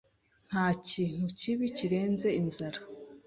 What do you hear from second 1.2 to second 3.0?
kibi kirenze inzara.